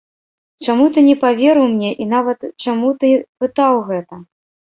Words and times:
Чаму 0.67 0.85
ты 0.95 0.99
не 1.09 1.15
паверыў 1.23 1.67
мне 1.73 1.91
і 2.05 2.09
нават 2.15 2.39
чаму 2.63 2.87
ты 3.03 3.07
пытаў 3.43 3.73
гэта? 3.91 4.15